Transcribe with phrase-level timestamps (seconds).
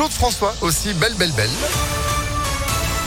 [0.00, 1.50] Claude François aussi, belle, belle, belle.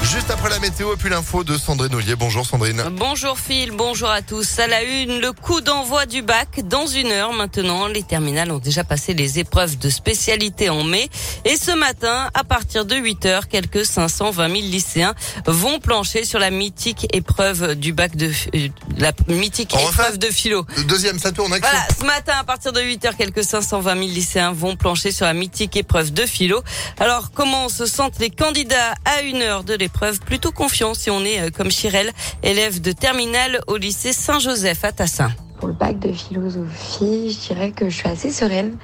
[0.03, 2.15] Juste après la météo et puis l'info de Sandrine Ollier.
[2.17, 2.83] Bonjour Sandrine.
[2.91, 4.59] Bonjour Phil, bonjour à tous.
[4.59, 7.87] À la une, le coup d'envoi du bac dans une heure maintenant.
[7.87, 11.09] Les terminales ont déjà passé les épreuves de spécialité en mai.
[11.45, 15.13] Et ce matin, à partir de 8 heures, quelques 520 000 lycéens
[15.45, 18.67] vont plancher sur la mythique épreuve du bac de, euh,
[18.97, 20.65] la mythique On épreuve de philo.
[20.75, 21.71] Le deuxième, ça tourne action.
[21.71, 25.25] Voilà, ce matin, à partir de 8 heures, quelques 520 000 lycéens vont plancher sur
[25.25, 26.61] la mythique épreuve de philo.
[26.99, 29.92] Alors, comment se sentent les candidats à une heure de l'épreuve?
[30.25, 32.11] Plutôt confiants si on est euh, comme Chirel,
[32.43, 35.31] élève de terminale au lycée Saint-Joseph à Tassin.
[35.59, 38.75] Pour le bac de philosophie, je dirais que je suis assez sereine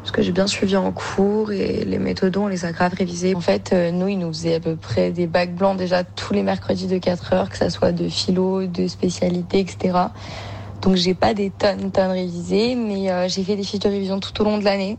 [0.00, 3.34] parce que j'ai bien suivi en cours et les méthodes, on les a grave révisés.
[3.34, 6.32] En fait, euh, nous, ils nous faisaient à peu près des bacs blancs déjà tous
[6.32, 9.98] les mercredis de 4 heures, que ça soit de philo, de spécialité, etc.
[10.82, 14.20] Donc j'ai pas des tonnes, tonnes révisées, mais euh, j'ai fait des fiches de révision
[14.20, 14.96] tout au long de l'année.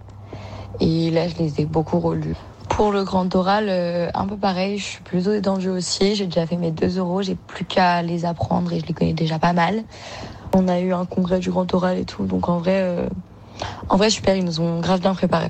[0.80, 2.36] Et là, je les ai beaucoup relus.
[2.78, 6.14] Pour le grand oral, euh, un peu pareil, je suis plutôt détendue aussi.
[6.14, 9.14] J'ai déjà fait mes 2 euros, j'ai plus qu'à les apprendre et je les connais
[9.14, 9.84] déjà pas mal.
[10.54, 13.10] On a eu un congrès du grand oral et tout, donc en vrai, euh,
[13.90, 15.50] en vrai super, ils nous ont grave bien préparés.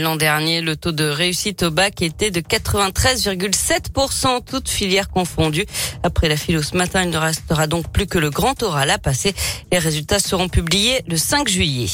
[0.00, 5.66] L'an dernier, le taux de réussite au bac était de 93,7%, toutes filières confondues.
[6.02, 8.96] Après la philo ce matin, il ne restera donc plus que le grand oral à
[8.96, 9.34] passer.
[9.70, 11.88] Les résultats seront publiés le 5 juillet.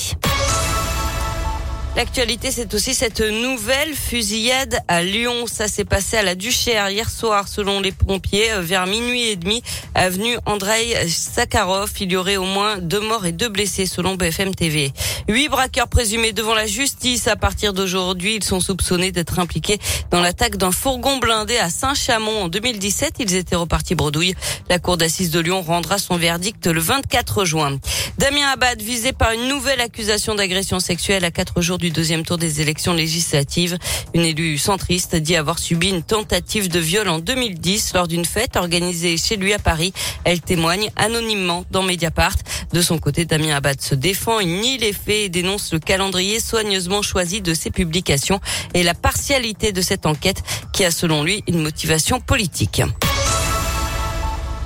[2.01, 5.45] L'actualité, c'est aussi cette nouvelle fusillade à Lyon.
[5.47, 9.37] Ça s'est passé à la Duchère hier soir, selon les pompiers, euh, vers minuit et
[9.37, 9.63] demi,
[9.95, 11.93] avenue Andrei Sakharov.
[12.01, 14.93] Il y aurait au moins deux morts et deux blessés, selon BFM TV.
[15.29, 18.37] Huit braqueurs présumés devant la justice à partir d'aujourd'hui.
[18.37, 19.79] Ils sont soupçonnés d'être impliqués
[20.11, 23.17] dans l'attaque d'un fourgon blindé à Saint-Chamond en 2017.
[23.19, 24.35] Ils étaient repartis bredouille.
[24.71, 27.79] La cour d'assises de Lyon rendra son verdict le 24 juin.
[28.21, 32.37] Damien Abad, visé par une nouvelle accusation d'agression sexuelle à quatre jours du deuxième tour
[32.37, 33.79] des élections législatives.
[34.13, 38.57] Une élue centriste dit avoir subi une tentative de viol en 2010 lors d'une fête
[38.57, 39.95] organisée chez lui à Paris.
[40.25, 42.37] Elle témoigne anonymement dans Mediapart.
[42.75, 46.41] De son côté, Damien Abad se défend, il nie les faits et dénonce le calendrier
[46.41, 48.39] soigneusement choisi de ses publications
[48.75, 50.43] et la partialité de cette enquête
[50.75, 52.83] qui a selon lui une motivation politique.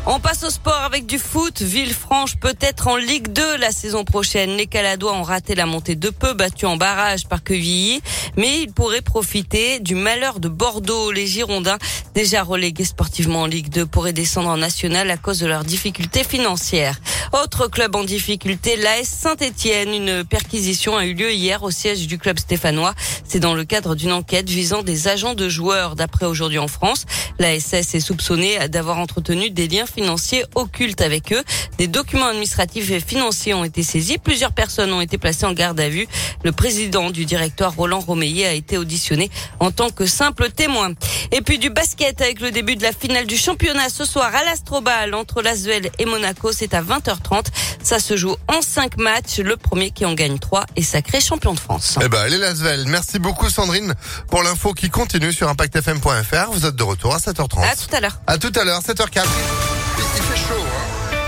[0.07, 1.63] On passe au sport avec du foot.
[1.63, 4.51] Villefranche peut être en Ligue 2 la saison prochaine.
[4.51, 8.03] Les Caladois ont raté la montée de peu, battus en barrage par Quevilly,
[8.37, 11.11] mais ils pourraient profiter du malheur de Bordeaux.
[11.11, 11.79] Les Girondins,
[12.15, 16.23] déjà relégués sportivement en Ligue 2, pourraient descendre en national à cause de leurs difficultés
[16.23, 17.01] financières.
[17.33, 19.95] Autre club en difficulté, l'AS Saint-Etienne.
[19.95, 22.95] Une perquisition a eu lieu hier au siège du club stéphanois.
[23.35, 25.97] C'est dans le cadre d'une enquête visant des agents de joueurs.
[25.97, 27.05] D'après aujourd'hui en France,
[27.41, 31.43] l'ASS est soupçonnée d'avoir entretenu des liens financiers occultes avec eux.
[31.77, 34.19] Des documents administratifs et financiers ont été saisis.
[34.19, 36.07] Plusieurs personnes ont été placées en garde à vue.
[36.45, 40.93] Le président du directoire Roland Romeillet a été auditionné en tant que simple témoin.
[41.33, 44.45] Et puis du basket avec le début de la finale du championnat ce soir à
[44.45, 46.53] l'Astrobal entre Lasvel et Monaco.
[46.53, 47.47] C'est à 20h30.
[47.83, 49.39] Ça se joue en 5 matchs.
[49.39, 51.99] Le premier qui en gagne 3 est sacré champion de France.
[52.01, 52.85] Eh ben, Lasvel.
[52.87, 53.95] Merci beaucoup Sandrine
[54.29, 56.51] pour l'info qui continue sur impactfm.fr.
[56.53, 57.63] Vous êtes de retour à 7h30.
[57.63, 58.21] À tout à l'heure.
[58.27, 59.25] À tout à l'heure, 7h04.